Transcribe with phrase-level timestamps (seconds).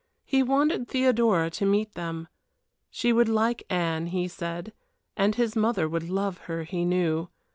[0.25, 2.27] He wanted Theodora to meet them.
[2.89, 4.73] She would like Anne, he said,
[5.15, 7.29] and his mother would love her, he knew.